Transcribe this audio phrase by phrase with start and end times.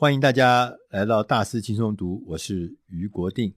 [0.00, 3.52] 欢迎大家来到大师轻松读，我是于国定。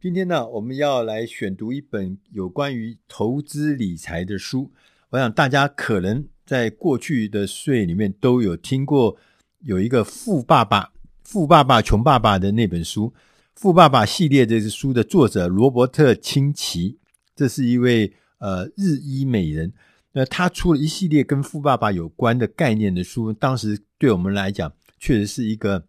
[0.00, 4.70] 今天呢，我们要来选读一本有关于投资理财的书。
[5.10, 9.16] 我想大家可能在过去的岁里面都有听过
[9.58, 10.84] 有一个《富爸爸》
[11.24, 13.08] 《富爸爸穷爸爸》的那本书，
[13.56, 17.00] 《富爸爸》系列这个书的作者罗伯特清崎，
[17.34, 19.72] 这是一位呃日裔美人。
[20.12, 24.72] 那他出了一系列跟富爸爸有关的概念的书，当时对我们来讲。
[25.02, 25.84] 确实是一个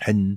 [0.00, 0.36] 很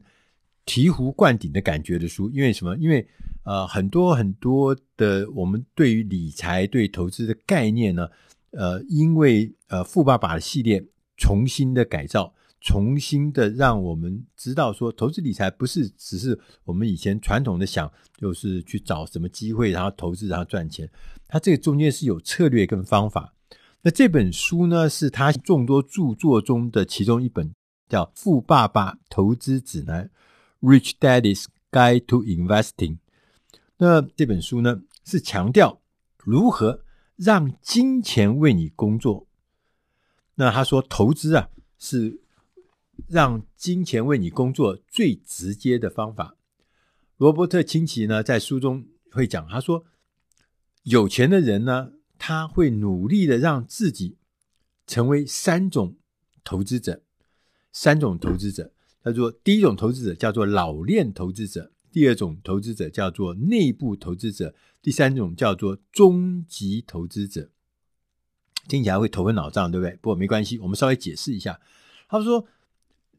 [0.64, 2.78] 醍醐灌顶的感觉的书，因为什么？
[2.78, 3.08] 因为
[3.42, 8.08] 呃，很多很多的我们对于理财、对投资的概念呢，
[8.52, 10.86] 呃，因为呃富爸爸的系列
[11.18, 12.32] 重新的改造，
[12.62, 20.88] 重新的让我们知道说，投资理财不是只是我们以前传统的想，就是去找什么机会，然后投资，然后赚钱。
[21.28, 23.34] 它这个中间是有策略跟方法。
[23.82, 27.52] 那这本书呢，是他众多著作中的其中一本。
[27.90, 30.10] 叫《富爸爸投资指南》
[30.66, 33.00] （Rich Daddy's Guide to Investing）。
[33.78, 35.82] 那这本书呢，是强调
[36.18, 39.28] 如何让金钱为你工作。
[40.36, 42.22] 那他说，投资啊，是
[43.08, 46.36] 让金钱为你工作最直接的方法。
[47.18, 49.84] 罗伯特清崎呢，在书中会讲，他说，
[50.84, 54.18] 有钱的人呢，他会努力的让自己
[54.88, 55.98] 成为三种
[56.44, 57.02] 投资者。
[57.72, 58.72] 三种投资者，
[59.04, 67.50] 叫做第一种投资者叫做老练投资者，第二种投资者叫做内部投资者，第三种叫做终极投资者。
[68.68, 69.96] 听起来会头昏脑胀，对不对？
[70.02, 71.60] 不过没关系，我们稍微解释一下。
[72.08, 72.46] 他说，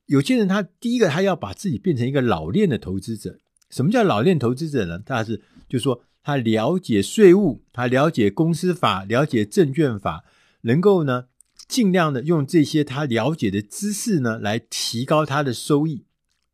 [0.07, 3.39] 有些人他第一个他要把自己变成一个老练的投资者。
[3.71, 5.01] 什么叫老练投资者呢？
[5.05, 10.25] 他是就是说他了解税务，他了解公司法，了解证券法，
[10.63, 11.27] 能够呢。
[11.71, 16.05] 尽量的用这些他了解的知识呢，来提高他的收益，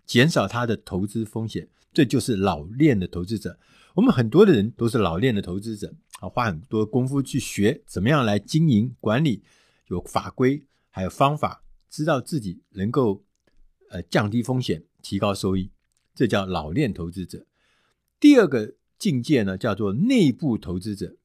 [0.05, 1.69] 减少他的投资风险。
[1.95, 3.59] 这就是老练的投资者。
[3.94, 9.43] 我们很多的人都是老练的投资者，啊，花很多功夫去学怎么样来经营管理，
[9.88, 13.25] 有法规，还有方法，知道自己能够
[13.88, 15.71] 呃降低风险，提高收益。
[16.15, 17.47] 这叫老练投资者。
[18.21, 21.16] 第二个境界呢，叫做内部投资者。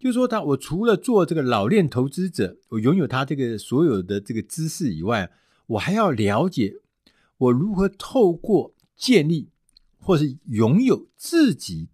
[0.00, 5.30] 就是说他，我除了做这个老练投资者，我拥有他这个所有的这个知识以外，
[5.66, 6.76] 我还要了解
[7.36, 9.50] 我如何透过建立
[9.98, 11.90] 或是拥有自己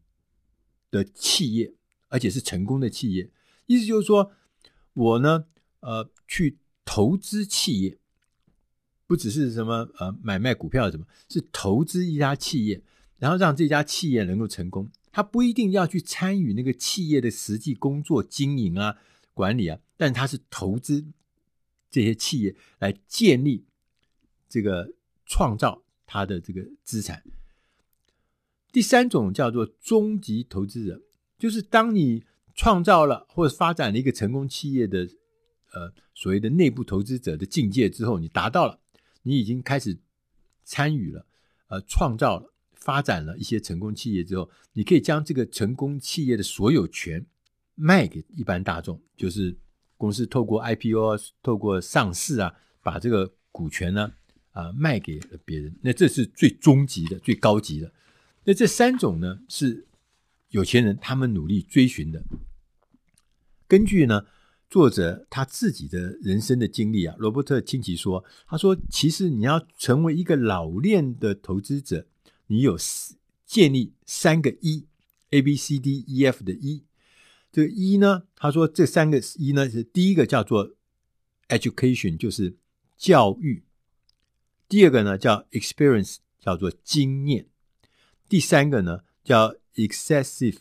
[0.89, 1.75] 的企业，
[2.07, 3.29] 而且是成功的企业。
[3.67, 4.31] 意思就是说，
[4.93, 5.47] 我呢，
[5.81, 7.99] 呃，去投资企业，
[9.09, 12.81] 不只是什么呃买卖股票什么，是投资一家企业，
[13.19, 14.89] 然后让这家企业能够成功。
[15.17, 18.99] 他不一定要去参与那个企业的实际工作、经营啊、
[19.33, 21.07] 管理啊，但他是投资
[21.91, 23.65] 这些企业来建立
[24.47, 24.93] 这个
[25.25, 27.23] 创造他的这个资产。
[28.71, 31.01] 第三种叫做终极投资人，
[31.39, 35.09] 就是当你创造了或者发展了一个成功企业的
[35.73, 38.81] 呃所谓的内部投资者的境界之后，你达到了，
[39.23, 39.99] 你已经开始
[40.63, 41.25] 参与了，
[41.69, 42.53] 呃，创造了。
[42.87, 47.27] 发展了一些成功企业之后，你可以将这个成功企业的所有权
[47.75, 49.59] 卖给一般大众，就是
[49.97, 52.55] 公司透过 IPO、透过上市啊，
[52.85, 54.13] 把这个股权呢
[54.53, 55.75] 啊卖给了别人。
[55.83, 57.93] 那这是最终极的、最高级的。
[58.45, 59.85] 那这三种呢，是
[60.51, 62.23] 有钱人他们努力追寻的。
[63.67, 64.25] 根据呢
[64.71, 72.07] 作者他自己的人生的经历啊，罗伯特清崎说，他说，其实你要成为一个老练的投资者。
[72.49, 72.77] 你有
[73.45, 76.85] 建立三个 E，A B C D E F 的 E，
[77.51, 80.75] 这个 E 呢，他说这三个 E 呢是第一个叫做
[81.49, 82.57] education，就是
[82.97, 83.63] 教育；
[84.69, 87.47] 第二个呢叫 experience，叫做经验；
[88.29, 90.59] 第三个呢叫 excessive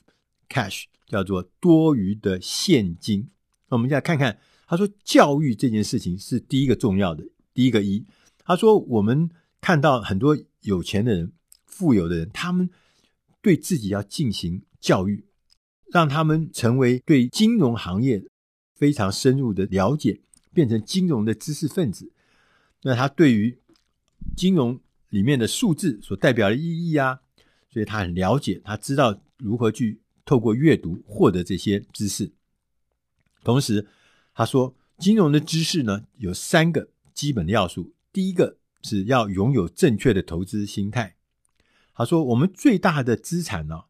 [0.50, 3.30] cash，叫做多余的现金。
[3.70, 8.06] 那我们再看看，他说教育这件事情是第一个重要的，第一个 E。
[8.44, 9.30] 他说我们
[9.62, 11.32] 看到很多有钱的人。
[11.76, 12.70] 富有的人，他们
[13.42, 15.26] 对自己要进行教育，
[15.92, 18.26] 让他们成为对金融行业
[18.76, 20.22] 非常深入的了解，
[20.54, 22.14] 变成金融的知识分子。
[22.84, 23.58] 那他对于
[24.38, 24.80] 金融
[25.10, 27.20] 里面的数字所代表的意义啊，
[27.70, 32.32] 所以他很了解，他知道如何去透过阅读获得这些知识。
[33.44, 33.86] 同时，
[34.34, 41.15] 他说金融的知识呢，有三个基本的要素，第一个是要拥有正确的投资心态。
[41.96, 43.86] 他说：“我们最大的资产呢，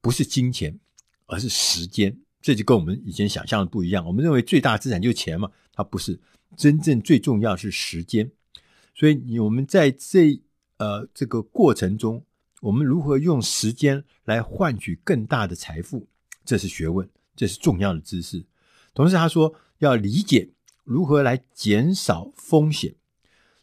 [0.00, 0.78] 不是金钱，
[1.26, 2.20] 而是时间。
[2.40, 4.06] 这就跟我们以前想象的不一样。
[4.06, 6.20] 我们认为最大资产就是钱嘛，它不是。
[6.56, 8.30] 真正最重要是时间。
[8.94, 10.40] 所以你我们在这
[10.76, 12.24] 呃这个过程中，
[12.60, 16.06] 我们如何用时间来换取更大的财富，
[16.44, 18.44] 这是学问，这是重要的知识。
[18.94, 20.50] 同时，他说要理解
[20.84, 22.94] 如何来减少风险。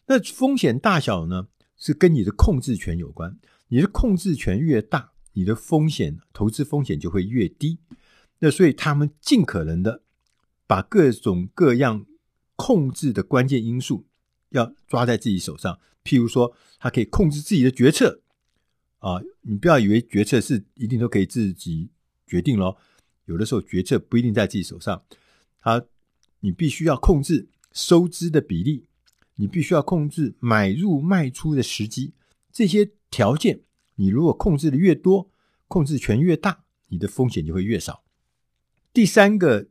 [0.06, 3.38] 那风险大小呢，是跟你的控制权有关。
[3.68, 7.78] 你的控制权越大，你的风险投资风险就会越低。
[8.38, 10.02] 那所以他们尽可能的
[10.66, 12.06] 把各种各样
[12.54, 14.06] 控制的关键因素
[14.50, 15.78] 要抓在自己手上。
[16.04, 18.22] 譬如说，他可以控制自己的决策
[18.98, 21.90] 啊，你不要以为决策是一定都可以自己
[22.26, 22.76] 决定咯。
[23.24, 25.02] 有的时候决策不一定在自己手上。
[25.60, 25.84] 他，
[26.40, 28.86] 你必须要控制收支的比例，
[29.36, 32.12] 你必须要控制买入卖出的时机。
[32.52, 33.60] 这些条件，
[33.94, 35.30] 你如果控制的越多，
[35.68, 38.02] 控制权越大，你的风险就会越少。
[38.92, 39.68] 第三个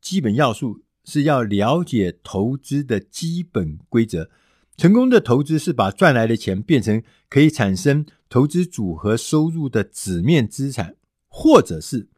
[0.00, 4.30] 基本要素是要了解投资的基本规则。
[4.76, 10.96] 成功的投资是把赚来的钱变成可以产生投资组合收入的纸面资产，
[11.28, 12.08] 或者是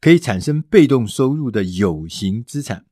[0.00, 2.86] 可以产生被动收入的有形资产。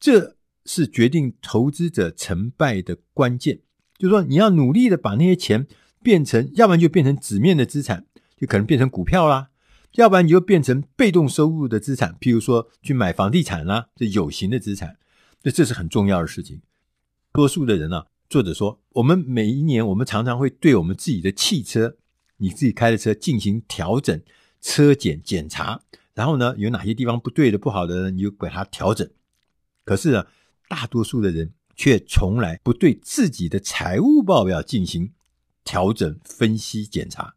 [0.00, 0.35] 这
[0.66, 3.60] 是决定投资者成败的关键。
[3.96, 5.66] 就是说，你要努力的把那些钱
[6.02, 8.04] 变成，要不然就变成纸面的资产，
[8.36, 9.48] 就可能变成股票啦。
[9.92, 14.98] 要不然你就变成被动收入的资产，譬如说去买房地产啦，这有形的资产，
[15.42, 16.60] 那这是很重要的事情。
[17.32, 21.96] 多数的人呢、啊，作者说，我们每一年我们常常会对我们自己的汽车，
[22.36, 24.20] 你自己开的车进行调整、
[24.60, 25.80] 车检检查，
[26.12, 29.08] 然后呢，有哪些地方不对的、不好的呢，你就给它调整。
[29.86, 30.26] 可是呢，
[30.68, 35.12] 大多数的人却从来不对自己的财务报表进行
[35.64, 37.34] 调整、分析、检查。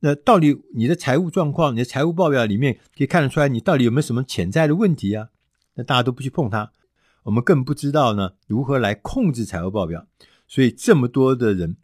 [0.00, 5.28] 那到底你的财务状况，你的财务报表里面可以看得出来，你到底有没有什么潜在的问题啊？
[5.74, 6.72] 那大家都不去碰它，
[7.24, 10.06] 我们更不知道呢如何来控制财务报表。
[10.48, 11.76] 所以这么多的人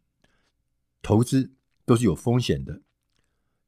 [1.02, 1.52] 投资
[1.84, 2.80] 都是有风险的，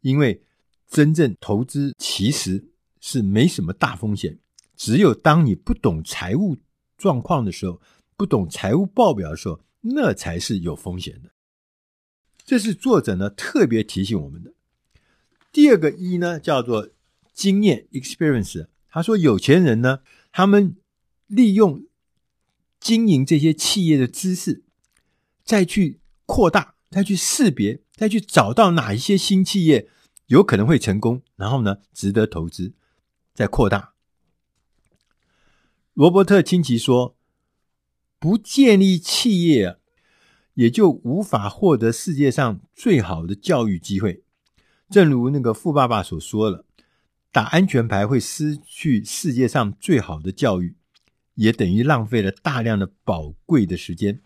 [0.00, 0.42] 因为
[0.88, 2.70] 真正投资其实
[3.00, 4.38] 是没什么大风险，
[4.74, 6.56] 只有当你不懂财务
[6.98, 7.80] 状况的时候，
[8.16, 11.30] 不懂财务报表的时候，那才是有风险的。
[12.44, 14.52] 这是作者呢特别提醒我们的。
[15.52, 16.90] 第二个一呢叫做
[17.32, 18.66] 经验 （experience）。
[18.90, 20.00] 他说，有钱人呢，
[20.32, 20.76] 他们
[21.26, 21.84] 利用
[22.80, 24.64] 经营这些企业的知识，
[25.44, 29.88] 再去扩大，再去识别，再去找到哪一些新企业
[30.26, 32.72] 有可能会成功，然后呢值得投资，
[33.34, 33.92] 再扩大。
[35.98, 37.16] 罗伯特清崎说
[38.20, 39.78] ：“不建立企业。”
[40.54, 44.22] 也就无法获得世界上最好的教育机会。
[44.88, 46.64] 正如那个富爸爸所说了，
[47.32, 50.76] 打安全牌会失去世界上最好的教育，
[51.34, 54.20] 也等于浪费了大量的宝贵的时间。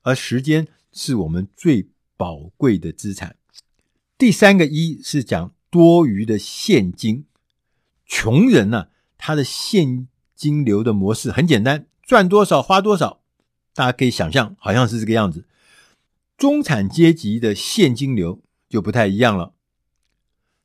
[0.00, 3.36] 而时间是我们最宝贵的资产。
[4.16, 7.26] 第三个一是讲多余的现金。
[8.06, 8.88] 穷人呢、
[9.18, 10.08] 他的现
[10.38, 13.20] 金流的模式很简单，赚多少花多少。
[13.74, 15.44] 大家可以想象，好像是这个样子。
[16.36, 19.52] 中产阶级的现金流就不太一样了，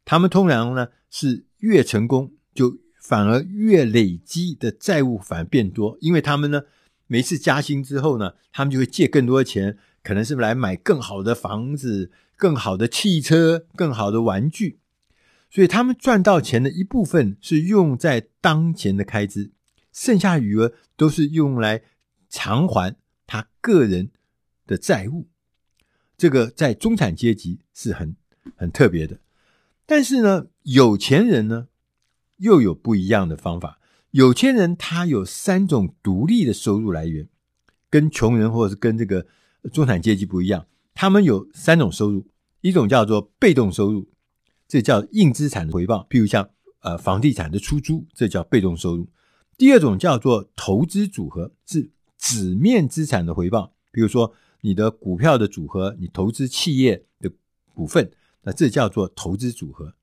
[0.06, 6.62] 他们通常呢是越成功就反而越累积的债务反而变多，因为他们呢
[7.08, 14.78] 每次加薪之后呢，他们就会借更多的钱，可能是来买更好的房子、更好的汽车、更好的玩具，
[15.50, 19.52] 所以他们赚到钱的一部分是用在当前的开支，
[19.94, 21.83] 剩下余额都是用来
[22.30, 22.95] 偿还
[23.26, 24.12] 他个人
[24.68, 25.30] 的债务。
[26.18, 28.16] 这个在中产阶级是很
[28.56, 29.19] 很特别的，
[29.85, 31.68] 但是呢，有钱人呢
[32.38, 33.80] 又有不一样的方法。
[34.12, 37.28] 有钱人他有三种独立的收入来源，
[37.90, 39.26] 跟穷人或者是跟这个
[39.71, 40.68] 中产阶级不一样。
[40.94, 42.28] 他们有三种收入，
[42.62, 44.07] 一种叫做被动收入，
[44.68, 46.47] 这叫硬资产的回报，譬如像
[46.81, 49.09] 呃房地产的出租，这叫被动收入。
[49.57, 54.33] 第二种叫做投资组合，是纸面资产的回报，比如说。
[54.66, 57.30] 你的股票的组合，你投资企业的
[57.74, 58.10] 股份，
[58.44, 59.94] 那这叫做投资组合。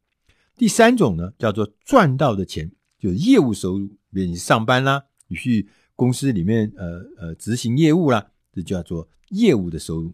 [0.54, 5.66] 第三种呢，叫做赚到的钱，就是业务收入，比如你上班啦，你去
[5.96, 10.12] 公司里面呃呃执行业务啦，这叫做业务的收入。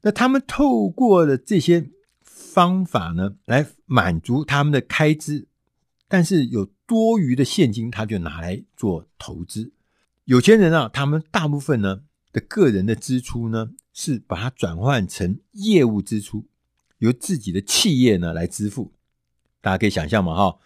[0.00, 1.90] 那他们透过了这些
[2.22, 5.46] 方法呢，来满足他们的开支，
[6.08, 9.72] 但是有多余的现金，他就拿来做投资。
[10.24, 12.02] 有钱人啊，他们大部分呢。
[12.32, 16.46] 的个人的支出呢，是把它转换成业务支出，
[16.98, 18.92] 由自己的企业呢来支付。
[19.62, 20.58] 大家可以想象嘛，哈。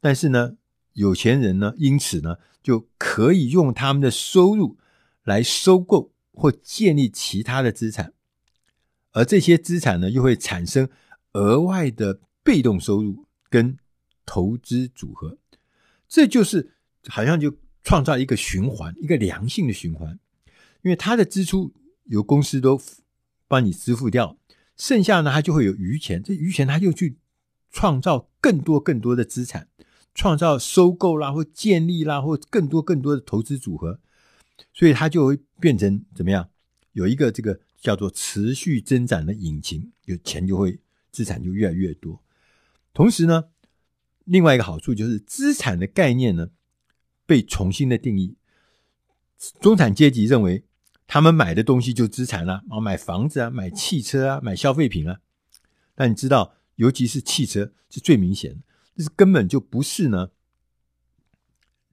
[0.00, 0.56] 但是呢，
[0.94, 4.78] 有钱人呢，因此呢，就可以用他们的收入
[5.22, 8.12] 来收购或建立其他的资产，
[9.12, 10.88] 而这些资产呢，又会产生
[11.34, 13.78] 额外的被动收入跟
[14.26, 15.38] 投资组合，
[16.12, 16.74] 这就是
[17.08, 20.18] 好像就创造一个循环，一个良性的循环，
[20.82, 21.72] 因为他的支出
[22.04, 22.78] 由公司都
[23.48, 24.36] 帮你支付掉，
[24.76, 27.16] 剩下呢，他就会有余钱，这余钱他就去
[27.70, 29.68] 创造更多更多的资产，
[30.14, 33.98] 创造收购啦或建立啦或更多更多的投资组合。
[34.74, 36.50] 所以它就会变成怎么样？
[36.92, 40.78] 有一个这个叫做持续增长的引擎，有钱就会
[41.10, 42.22] 资产就越来越多。
[42.92, 43.44] 同时呢，
[44.32, 46.48] 另外一个好处就是资产的概念呢
[47.26, 48.34] 被重新的定义。
[49.60, 50.64] 中产阶级认为
[51.06, 55.18] 他们买的东西就资产了，啊，买房子啊，买汽车啊，买消费品啊。
[55.94, 58.60] 但你知道，尤其是汽车是最明显的，
[58.96, 60.30] 这是根本就不是呢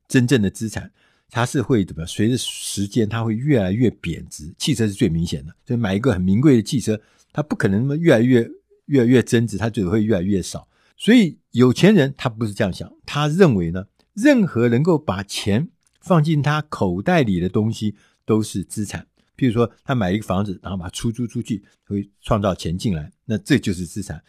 [0.07, 0.93] 真正的资产。
[1.29, 2.05] 它是会怎么？
[2.05, 4.55] 随着时间，它会越来越贬值。
[4.57, 7.01] 汽车是最明显的，所以买一个很名贵的汽车，
[7.33, 8.49] 它不可能那么越来越
[8.85, 10.68] 越来越增值，它只会越来越少。
[10.99, 15.69] 所以有钱人他不是这样想，他认为呢，任何能够把钱
[16.01, 19.07] 放进他口袋里的东西都是资产。
[19.37, 24.21] 譬如说，他买一个房子，然后把它出租出去，会创造钱进来，那这就是资产。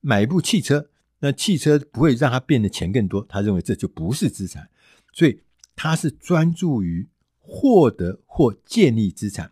[0.00, 0.88] 买一部汽车，
[1.20, 4.68] 那汽车不会让他变得钱更多，他认为这就不是资产。
[5.12, 5.40] 所以。
[5.76, 7.08] 他是专注于
[7.40, 9.50] 获得或建立资产，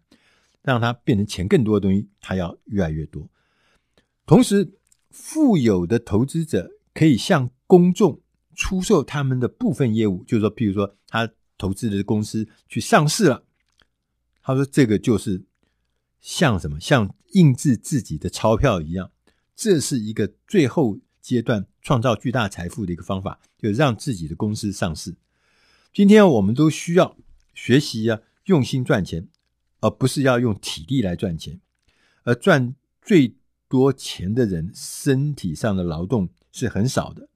[0.62, 3.28] 让它变成钱更多的东西，他要越来越多。
[4.24, 4.72] 同时，
[5.12, 8.20] 富有的投资者可以向公众
[8.54, 13.44] 出售他们的部分业务，就是说，譬如说，他投资的公司去上市了，
[14.42, 15.44] 他说这个就是
[16.20, 16.80] 像什么？
[16.80, 19.10] 像印制自己的钞票一样，
[19.54, 25.14] 这是一个最后阶段创造巨大财富的一个方法，就是让自己的公司上市。
[25.92, 27.16] 今天我们都需要
[27.54, 29.28] 学习啊，用心赚钱，
[29.80, 31.60] 而不是要用体力来赚钱。
[32.24, 33.36] 而赚最
[33.72, 37.30] 多钱的人，身体上的劳动是很少的，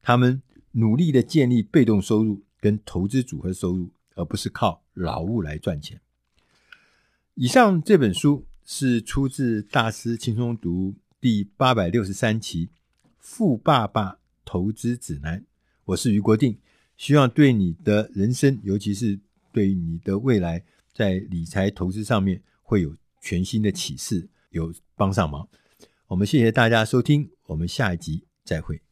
[0.00, 0.40] 他们
[0.72, 6.00] 努力的建立被动收入跟投资组合收入，而不是靠劳务来赚钱。
[7.34, 12.66] 以上这本书是出自《大师轻松读》第八百六十三期
[13.18, 15.40] 《富爸爸投资指南》，
[15.84, 16.56] 我是余国定。
[16.96, 19.20] 希望对你的人生，尤其是
[19.52, 25.48] 对你的未来，在理财投资上面会有全新的启示，有帮上忙。
[26.08, 28.82] 我们谢谢大家收听，我们下一集再会。